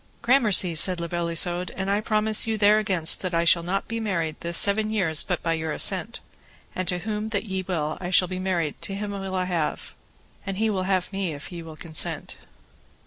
Gramercy, 0.23 0.73
said 0.73 0.99
La 0.99 1.05
Beale 1.05 1.29
Isoud, 1.29 1.69
and 1.75 1.91
I 1.91 2.01
promise 2.01 2.47
you 2.47 2.57
there 2.57 2.79
against 2.79 3.21
that 3.21 3.35
I 3.35 3.43
shall 3.45 3.61
not 3.61 3.87
be 3.87 3.99
married 3.99 4.35
this 4.39 4.57
seven 4.57 4.89
years 4.89 5.21
but 5.21 5.43
by 5.43 5.53
your 5.53 5.71
assent; 5.71 6.21
and 6.73 6.87
to 6.87 6.97
whom 6.97 7.27
that 7.27 7.43
ye 7.45 7.61
will 7.61 7.99
I 8.01 8.09
shall 8.09 8.27
be 8.27 8.39
married 8.39 8.81
to 8.81 8.95
him 8.95 9.11
will 9.11 9.35
I 9.35 9.45
have, 9.45 9.93
and 10.43 10.57
he 10.57 10.71
will 10.71 10.85
have 10.89 11.13
me 11.13 11.33
if 11.33 11.51
ye 11.51 11.61
will 11.61 11.77
consent. 11.77 12.35